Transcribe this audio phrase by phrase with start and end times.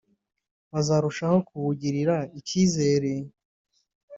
[0.71, 3.13] bazarushaho kuwugirira icyizere